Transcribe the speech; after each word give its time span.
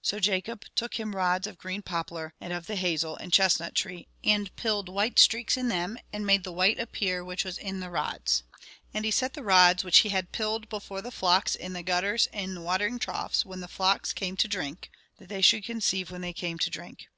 So 0.00 0.20
Jacob 0.20 0.64
"took 0.76 0.94
him 0.94 1.16
rods 1.16 1.44
of 1.48 1.58
green 1.58 1.82
poplar, 1.82 2.34
and 2.40 2.52
of 2.52 2.68
the 2.68 2.76
hazel 2.76 3.16
and 3.16 3.32
chestnut 3.32 3.74
tree; 3.74 4.06
and 4.22 4.54
pilled 4.54 4.88
white 4.88 5.18
streaks 5.18 5.56
in 5.56 5.66
them, 5.66 5.98
and 6.12 6.24
made 6.24 6.44
the 6.44 6.52
white 6.52 6.78
appear 6.78 7.24
which 7.24 7.42
was 7.44 7.58
in 7.58 7.80
the 7.80 7.90
rods. 7.90 8.44
And 8.94 9.04
he 9.04 9.10
set 9.10 9.34
the 9.34 9.42
rods 9.42 9.82
which 9.82 9.98
he 10.06 10.10
had 10.10 10.30
pilled 10.30 10.68
before 10.68 11.02
the 11.02 11.10
flocks 11.10 11.56
in 11.56 11.72
the 11.72 11.82
gutters 11.82 12.28
in 12.32 12.54
the 12.54 12.60
watering 12.60 13.00
troughs 13.00 13.44
when 13.44 13.58
the 13.58 13.66
flocks 13.66 14.12
came 14.12 14.36
to 14.36 14.46
drink, 14.46 14.88
that 15.18 15.28
they 15.28 15.42
should 15.42 15.64
conceive 15.64 16.12
when 16.12 16.20
they 16.20 16.32
came 16.32 16.58
to 16.60 16.70
drink. 16.70 17.08